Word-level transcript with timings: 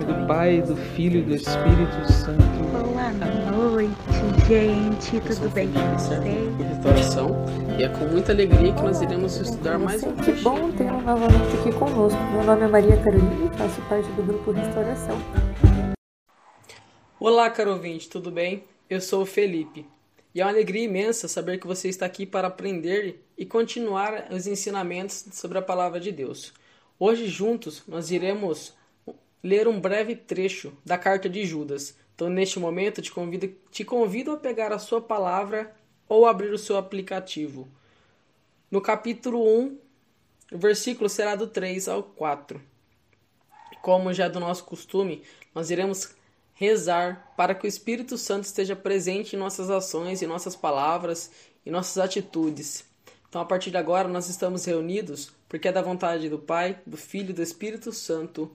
Nome 0.00 0.04
do 0.04 0.26
Pai, 0.26 0.62
do 0.62 0.76
Filho 0.76 1.20
e 1.20 1.22
do 1.22 1.34
Espírito 1.34 2.12
Santo. 2.12 2.42
Boa 2.72 3.72
noite, 3.72 3.90
gente. 4.48 5.20
Tudo 5.20 5.50
bem 5.50 5.70
com 5.72 5.80
vocês? 5.98 6.56
de 6.56 6.62
restauração 6.62 7.44
e 7.78 7.82
é 7.82 7.88
com 7.88 8.06
muita 8.06 8.32
alegria 8.32 8.72
que 8.72 8.82
nós 8.82 9.02
iremos 9.02 9.36
estudar 9.36 9.78
mais 9.78 10.02
um 10.02 10.14
Que 10.16 10.32
bom 10.32 10.70
tê-lo 10.72 11.00
novamente 11.02 11.56
aqui 11.58 11.72
conosco. 11.72 12.18
Meu 12.32 12.44
nome 12.44 12.62
é 12.62 12.68
Maria 12.68 12.96
Carolina 13.02 13.52
e 13.52 13.58
faço 13.58 13.80
parte 13.82 14.08
do 14.12 14.22
grupo 14.22 14.52
Restauração. 14.52 15.18
Olá, 17.18 17.50
caro 17.50 17.72
ouvinte, 17.72 18.08
tudo 18.08 18.30
bem? 18.30 18.64
Eu 18.88 19.00
sou 19.00 19.22
o 19.22 19.26
Felipe 19.26 19.86
e 20.34 20.40
é 20.40 20.44
uma 20.44 20.50
alegria 20.50 20.84
imensa 20.84 21.28
saber 21.28 21.58
que 21.58 21.66
você 21.66 21.88
está 21.88 22.06
aqui 22.06 22.24
para 22.24 22.48
aprender 22.48 23.22
e 23.36 23.44
continuar 23.44 24.28
os 24.30 24.46
ensinamentos 24.46 25.26
sobre 25.32 25.58
a 25.58 25.62
palavra 25.62 26.00
de 26.00 26.10
Deus. 26.10 26.54
Hoje, 26.98 27.26
juntos, 27.28 27.82
nós 27.86 28.10
iremos 28.10 28.74
ler 29.42 29.66
um 29.66 29.80
breve 29.80 30.14
trecho 30.14 30.72
da 30.84 30.98
carta 30.98 31.28
de 31.28 31.44
Judas. 31.44 31.96
Então, 32.14 32.28
neste 32.28 32.58
momento, 32.58 33.00
te 33.00 33.10
convido, 33.10 33.48
te 33.70 33.84
convido 33.84 34.32
a 34.32 34.36
pegar 34.36 34.72
a 34.72 34.78
sua 34.78 35.00
palavra 35.00 35.74
ou 36.08 36.26
abrir 36.26 36.52
o 36.52 36.58
seu 36.58 36.76
aplicativo. 36.76 37.68
No 38.70 38.80
capítulo 38.80 39.42
1, 39.42 39.78
o 40.52 40.58
versículo 40.58 41.08
será 41.08 41.34
do 41.34 41.46
3 41.46 41.88
ao 41.88 42.02
4. 42.02 42.60
Como 43.82 44.12
já 44.12 44.26
é 44.26 44.28
do 44.28 44.40
nosso 44.40 44.64
costume, 44.64 45.22
nós 45.54 45.70
iremos 45.70 46.14
rezar 46.54 47.32
para 47.36 47.54
que 47.54 47.66
o 47.66 47.68
Espírito 47.68 48.18
Santo 48.18 48.44
esteja 48.44 48.76
presente 48.76 49.34
em 49.34 49.38
nossas 49.38 49.70
ações, 49.70 50.20
em 50.20 50.26
nossas 50.26 50.54
palavras 50.54 51.30
e 51.64 51.70
nossas 51.70 51.96
atitudes. 51.98 52.84
Então, 53.28 53.40
a 53.40 53.44
partir 53.44 53.70
de 53.70 53.76
agora, 53.76 54.08
nós 54.08 54.28
estamos 54.28 54.64
reunidos 54.64 55.32
porque 55.48 55.68
é 55.68 55.72
da 55.72 55.82
vontade 55.82 56.28
do 56.28 56.38
Pai, 56.38 56.80
do 56.84 56.96
Filho 56.96 57.30
e 57.30 57.32
do 57.32 57.42
Espírito 57.42 57.92
Santo. 57.92 58.54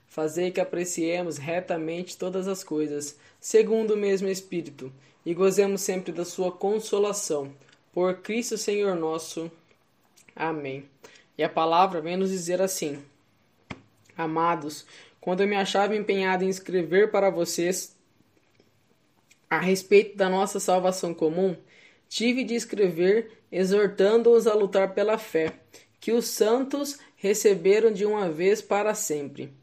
Fazei 0.11 0.51
que 0.51 0.59
apreciemos 0.59 1.37
retamente 1.37 2.17
todas 2.17 2.45
as 2.45 2.65
coisas, 2.65 3.17
segundo 3.39 3.93
o 3.93 3.97
mesmo 3.97 4.27
Espírito, 4.27 4.91
e 5.25 5.33
gozemos 5.33 5.79
sempre 5.79 6.11
da 6.11 6.25
sua 6.25 6.51
consolação. 6.51 7.55
Por 7.93 8.15
Cristo 8.15 8.57
Senhor 8.57 8.93
nosso. 8.93 9.49
Amém. 10.35 10.83
E 11.37 11.43
a 11.43 11.47
palavra 11.47 12.01
vem 12.01 12.17
nos 12.17 12.29
dizer 12.29 12.61
assim: 12.61 13.01
Amados, 14.17 14.85
quando 15.21 15.43
eu 15.43 15.47
me 15.47 15.55
achava 15.55 15.95
empenhado 15.95 16.43
em 16.43 16.49
escrever 16.49 17.09
para 17.09 17.29
vocês 17.29 17.95
a 19.49 19.59
respeito 19.59 20.17
da 20.17 20.27
nossa 20.27 20.59
salvação 20.59 21.13
comum, 21.13 21.55
tive 22.09 22.43
de 22.43 22.53
escrever 22.53 23.31
exortando-os 23.49 24.45
a 24.45 24.53
lutar 24.53 24.93
pela 24.93 25.17
fé, 25.17 25.53
que 26.01 26.11
os 26.11 26.25
santos 26.25 26.99
receberam 27.15 27.93
de 27.93 28.05
uma 28.05 28.29
vez 28.29 28.61
para 28.61 28.93
sempre. 28.93 29.60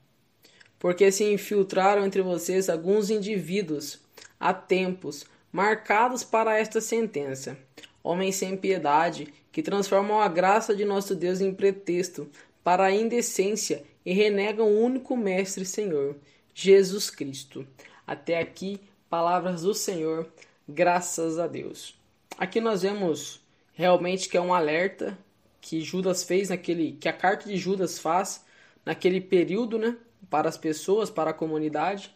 Porque 0.78 1.10
se 1.10 1.24
infiltraram 1.24 2.06
entre 2.06 2.22
vocês 2.22 2.68
alguns 2.68 3.10
indivíduos, 3.10 3.98
há 4.38 4.54
tempos, 4.54 5.26
marcados 5.52 6.22
para 6.22 6.58
esta 6.58 6.80
sentença, 6.80 7.58
homens 8.02 8.36
sem 8.36 8.56
piedade, 8.56 9.32
que 9.50 9.62
transformam 9.62 10.20
a 10.20 10.28
graça 10.28 10.74
de 10.74 10.84
nosso 10.84 11.14
Deus 11.14 11.40
em 11.40 11.52
pretexto 11.52 12.28
para 12.62 12.84
a 12.84 12.92
indecência 12.92 13.82
e 14.04 14.12
renegam 14.12 14.68
o 14.68 14.80
único 14.80 15.16
Mestre 15.16 15.64
Senhor, 15.64 16.16
Jesus 16.54 17.10
Cristo. 17.10 17.66
Até 18.06 18.38
aqui, 18.38 18.80
palavras 19.10 19.62
do 19.62 19.74
Senhor, 19.74 20.28
graças 20.68 21.38
a 21.38 21.46
Deus. 21.46 21.98
Aqui 22.36 22.60
nós 22.60 22.82
vemos 22.82 23.40
realmente 23.74 24.28
que 24.28 24.36
é 24.36 24.40
um 24.40 24.54
alerta 24.54 25.18
que 25.60 25.80
Judas 25.80 26.22
fez 26.22 26.50
naquele 26.50 26.92
que 26.92 27.08
a 27.08 27.12
carta 27.12 27.48
de 27.48 27.56
Judas 27.56 27.98
faz 27.98 28.44
naquele 28.88 29.20
período, 29.20 29.78
né, 29.78 29.98
para 30.30 30.48
as 30.48 30.56
pessoas, 30.56 31.10
para 31.10 31.28
a 31.28 31.34
comunidade. 31.34 32.10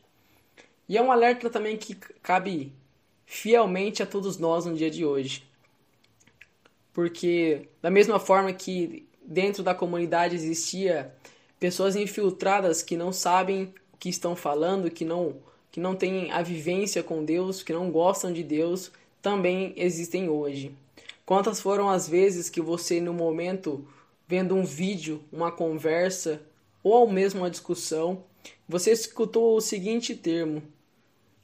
E 0.88 0.96
é 0.96 1.02
um 1.02 1.12
alerta 1.12 1.50
também 1.50 1.76
que 1.76 1.94
cabe 2.22 2.72
fielmente 3.26 4.02
a 4.02 4.06
todos 4.06 4.38
nós 4.38 4.64
no 4.64 4.74
dia 4.74 4.90
de 4.90 5.04
hoje. 5.04 5.44
Porque 6.90 7.68
da 7.82 7.90
mesma 7.90 8.18
forma 8.18 8.54
que 8.54 9.06
dentro 9.22 9.62
da 9.62 9.74
comunidade 9.74 10.34
existia 10.34 11.14
pessoas 11.60 11.94
infiltradas 11.94 12.82
que 12.82 12.96
não 12.96 13.12
sabem 13.12 13.74
o 13.92 13.98
que 13.98 14.08
estão 14.08 14.34
falando, 14.34 14.90
que 14.90 15.04
não 15.04 15.36
que 15.70 15.80
não 15.80 15.94
têm 15.94 16.30
a 16.32 16.42
vivência 16.42 17.02
com 17.02 17.24
Deus, 17.24 17.62
que 17.62 17.72
não 17.72 17.90
gostam 17.90 18.32
de 18.32 18.42
Deus, 18.42 18.90
também 19.22 19.74
existem 19.76 20.28
hoje. 20.28 20.74
Quantas 21.24 21.60
foram 21.60 21.88
as 21.88 22.08
vezes 22.08 22.50
que 22.50 22.60
você, 22.60 23.00
no 23.00 23.14
momento, 23.14 23.86
vendo 24.26 24.54
um 24.54 24.64
vídeo, 24.64 25.22
uma 25.32 25.50
conversa 25.50 26.42
ou 26.82 27.09
mesmo 27.09 27.41
uma 27.41 27.50
discussão, 27.50 28.25
você 28.69 28.93
escutou 28.93 29.56
o 29.56 29.60
seguinte 29.60 30.15
termo: 30.15 30.62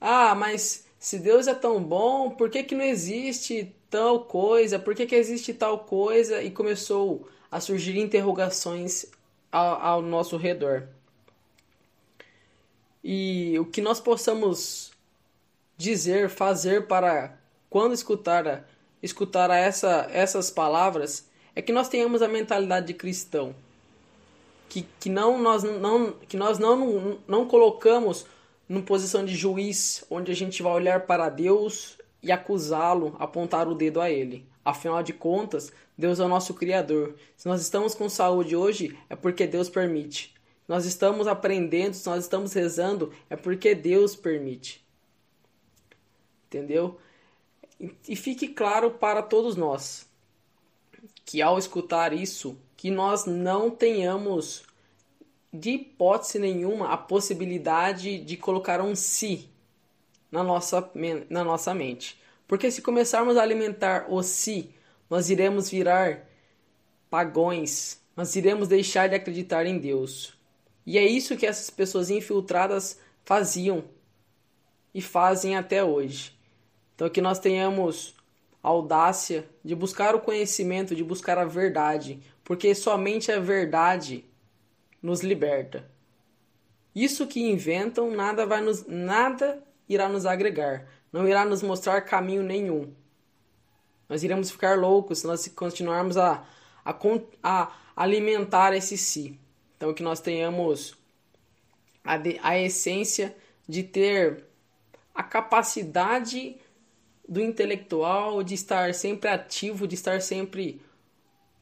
Ah, 0.01 0.35
mas 0.35 0.87
se 0.99 1.19
Deus 1.19 1.47
é 1.47 1.55
tão 1.55 1.83
bom, 1.83 2.31
por 2.31 2.51
que, 2.51 2.63
que 2.63 2.75
não 2.75 2.85
existe 2.85 3.75
tal 3.91 4.25
coisa? 4.25 4.79
Por 4.79 4.95
que, 4.95 5.07
que 5.07 5.15
existe 5.15 5.55
tal 5.55 5.81
coisa? 5.81 6.43
E 6.43 6.51
começou 6.51 7.29
a 7.51 7.61
surgir 7.61 7.99
interrogações 7.99 9.07
ao, 9.51 9.81
ao 9.81 10.03
nosso 10.03 10.37
redor. 10.37 10.89
E 13.03 13.59
o 13.59 13.65
que 13.65 13.81
nós 13.81 14.01
possamos 14.01 14.93
dizer, 15.77 16.29
fazer 16.29 16.87
para 16.87 17.39
quando 17.71 17.95
escutar 17.95 18.69
escutar 19.03 19.51
essa, 19.51 20.09
essas 20.11 20.51
palavras 20.51 21.29
é 21.55 21.63
que 21.63 21.73
nós 21.73 21.89
tenhamos 21.89 22.23
a 22.23 22.29
mentalidade 22.29 22.89
de 22.89 22.95
cristão. 22.95 23.55
Que, 24.69 24.87
que, 25.01 25.09
não, 25.09 25.41
nós, 25.41 25.63
não, 25.63 26.13
que 26.13 26.37
nós 26.37 26.59
não, 26.59 27.19
não 27.27 27.47
colocamos 27.47 28.27
numa 28.69 28.83
posição 28.83 29.25
de 29.25 29.35
juiz, 29.35 30.05
onde 30.11 30.31
a 30.31 30.35
gente 30.35 30.63
vai 30.63 30.73
olhar 30.73 31.07
para 31.07 31.29
Deus 31.29 31.97
e 32.23 32.31
acusá-lo, 32.31 33.17
apontar 33.19 33.67
o 33.67 33.75
dedo 33.75 34.01
a 34.01 34.11
ele. 34.11 34.47
Afinal 34.65 35.03
de 35.03 35.15
contas, 35.15 35.73
Deus 35.97 36.21
é 36.21 36.25
o 36.25 36.29
nosso 36.29 36.53
Criador. 36.53 37.15
Se 37.37 37.49
nós 37.49 37.63
estamos 37.63 37.95
com 37.95 38.09
saúde 38.09 38.55
hoje, 38.55 38.99
é 39.09 39.17
porque 39.17 39.47
Deus 39.47 39.71
permite. 39.71 40.35
Nós 40.67 40.85
estamos 40.85 41.27
aprendendo, 41.27 41.95
se 41.95 42.07
nós 42.07 42.25
estamos 42.25 42.53
rezando, 42.53 43.11
é 43.31 43.37
porque 43.37 43.75
Deus 43.75 44.15
permite. 44.15 44.87
Entendeu? 46.47 46.99
E 48.07 48.15
fique 48.15 48.49
claro 48.49 48.91
para 48.91 49.23
todos 49.23 49.57
nós 49.57 50.07
que 51.25 51.41
ao 51.43 51.59
escutar 51.59 52.13
isso, 52.13 52.59
que 52.79 52.93
nós 52.93 53.27
não 53.27 53.73
tenhamos 53.73 54.63
de 55.53 55.71
hipótese 55.71 56.39
nenhuma 56.39 56.93
a 56.93 56.97
possibilidade 56.97 58.21
de 58.21 58.37
colocar 58.37 58.81
um 58.81 58.95
si 58.95 59.51
na 60.31 60.45
nossa, 60.45 60.89
na 61.29 61.43
nossa 61.43 61.75
mente. 61.75 62.17
Porque 62.47 62.71
se 62.71 62.81
começarmos 62.81 63.37
a 63.37 63.43
alimentar 63.43 64.07
o 64.09 64.23
si, 64.23 64.71
nós 65.11 65.29
iremos 65.29 65.69
virar 65.69 66.25
pagões, 67.11 68.01
nós 68.17 68.37
iremos 68.37 68.69
deixar 68.69 69.09
de 69.09 69.17
acreditar 69.17 69.67
em 69.67 69.77
Deus. 69.77 70.35
E 70.87 70.97
é 70.97 71.05
isso 71.05 71.37
que 71.37 71.47
essas 71.47 71.71
pessoas 71.71 72.11
infiltradas 72.11 73.01
faziam 73.25 73.83
e 74.95 75.03
fazem 75.03 75.57
até 75.57 75.83
hoje. 75.83 76.33
Então 76.95 77.11
que 77.11 77.21
nós 77.21 77.41
tenhamos 77.41 78.15
audácia 78.63 79.49
de 79.65 79.75
buscar 79.75 80.15
o 80.15 80.21
conhecimento, 80.21 80.95
de 80.95 81.03
buscar 81.03 81.39
a 81.39 81.45
verdade, 81.45 82.21
porque 82.49 82.75
somente 82.75 83.31
a 83.31 83.39
verdade 83.39 84.25
nos 85.03 85.21
liberta. 85.21 85.87
Isso 86.95 87.27
que 87.27 87.43
inventam 87.43 88.11
nada 88.11 88.47
vai 88.47 88.63
nos 88.63 88.87
nada 88.87 89.63
irá 89.87 90.09
nos 90.09 90.25
agregar, 90.25 90.89
não 91.13 91.29
irá 91.29 91.45
nos 91.45 91.63
mostrar 91.63 92.01
caminho 92.01 92.43
nenhum. 92.43 92.91
Nós 94.09 94.23
iremos 94.23 94.51
ficar 94.51 94.79
loucos 94.79 95.19
se 95.19 95.27
nós 95.27 95.47
continuarmos 95.49 96.17
a, 96.17 96.43
a, 96.83 96.97
a 97.43 97.73
alimentar 97.95 98.75
esse 98.75 98.97
si. 98.97 99.39
Então 99.77 99.93
que 99.93 100.03
nós 100.03 100.19
tenhamos 100.19 100.97
a, 102.03 102.17
de, 102.17 102.41
a 102.43 102.59
essência 102.59 103.37
de 103.69 103.83
ter 103.83 104.47
a 105.15 105.23
capacidade 105.23 106.57
do 107.29 107.43
intelectual 107.43 108.43
de 108.43 108.55
estar 108.55 108.95
sempre 108.95 109.29
ativo, 109.29 109.87
de 109.87 109.95
estar 109.95 110.23
sempre 110.23 110.81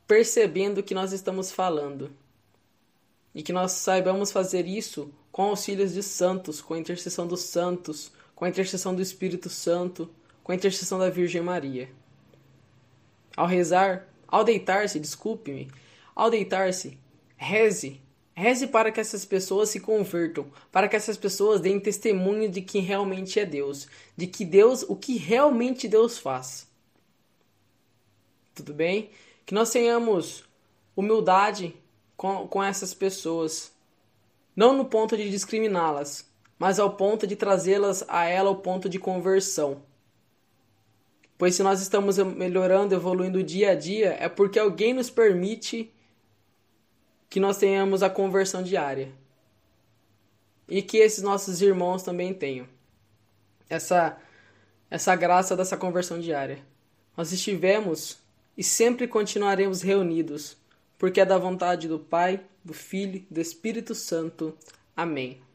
percebendo 0.07 0.83
que 0.83 0.95
nós 0.95 1.13
estamos 1.13 1.51
falando. 1.51 2.11
E 3.35 3.43
que 3.43 3.53
nós 3.53 3.73
saibamos 3.73 4.33
fazer 4.33 4.67
isso 4.67 5.13
com 5.31 5.43
auxílios 5.43 5.93
de 5.93 6.03
santos, 6.03 6.63
com 6.63 6.75
a 6.75 6.79
intercessão 6.79 7.27
dos 7.27 7.43
santos, 7.43 8.11
com 8.35 8.45
a 8.45 8.49
intercessão 8.49 8.95
do 8.95 9.03
Espírito 9.03 9.51
Santo, 9.51 10.09
com 10.43 10.53
a 10.53 10.55
intercessão 10.55 10.99
da 10.99 11.11
Virgem 11.11 11.43
Maria. 11.43 11.91
Ao 13.37 13.47
rezar, 13.47 14.09
ao 14.27 14.43
deitar-se, 14.43 14.99
desculpe-me, 14.99 15.71
ao 16.15 16.31
deitar-se, 16.31 16.99
reze. 17.37 18.01
Reze 18.35 18.67
para 18.67 18.93
que 18.93 19.01
essas 19.01 19.25
pessoas 19.25 19.71
se 19.71 19.81
convertam, 19.81 20.47
para 20.71 20.89
que 20.89 20.97
essas 20.97 21.17
pessoas 21.17 21.61
deem 21.61 21.81
testemunho 21.81 22.51
de 22.51 22.61
que 22.61 22.79
realmente 22.81 23.41
é 23.41 23.47
Deus, 23.47 23.89
de 24.15 24.27
que 24.27 24.45
Deus, 24.45 24.83
o 24.83 24.95
que 24.95 25.17
realmente 25.17 25.89
Deus 25.89 26.19
faz. 26.19 26.67
Tudo 28.55 28.75
bem? 28.75 29.11
Que 29.47 29.55
nós 29.55 29.71
tenhamos 29.71 30.45
humildade 30.95 31.75
com, 32.17 32.47
com 32.49 32.63
essas 32.63 32.93
pessoas, 32.93 33.73
não 34.55 34.77
no 34.77 34.85
ponto 34.85 35.17
de 35.17 35.31
discriminá-las, 35.31 36.29
mas 36.59 36.79
ao 36.79 36.97
ponto 36.97 37.27
de 37.27 37.37
trazê-las 37.37 38.05
a 38.09 38.25
ela 38.25 38.49
ao 38.49 38.57
ponto 38.57 38.89
de 38.89 38.99
conversão. 38.99 39.83
Pois 41.39 41.55
se 41.55 41.63
nós 41.63 41.81
estamos 41.81 42.19
melhorando, 42.19 42.95
evoluindo 42.95 43.43
dia 43.43 43.73
a 43.73 43.75
dia, 43.75 44.17
é 44.19 44.29
porque 44.29 44.59
alguém 44.59 44.93
nos 44.93 45.11
permite 45.11 45.93
que 47.29 47.39
nós 47.39 47.59
tenhamos 47.59 48.03
a 48.03 48.11
conversão 48.11 48.63
diária. 48.63 49.13
E 50.69 50.83
que 50.83 50.97
esses 50.97 51.23
nossos 51.23 51.63
irmãos 51.63 52.03
também 52.03 52.35
tenham 52.35 52.67
essa 53.69 54.19
essa 54.89 55.15
graça 55.17 55.57
dessa 55.57 55.77
conversão 55.77 56.19
diária. 56.19 56.65
Nós 57.17 57.33
estivemos 57.33 58.19
e 58.57 58.65
sempre 58.65 59.07
continuaremos 59.07 59.83
reunidos, 59.83 60.57
porque 60.99 61.21
é 61.21 61.25
da 61.25 61.39
vontade 61.39 61.89
do 61.89 61.99
Pai, 61.99 62.41
do 62.65 62.73
Filho 62.73 63.25
e 63.31 63.35
do 63.35 63.41
Espírito 63.41 63.95
Santo. 63.95 64.57
Amém. 64.97 65.46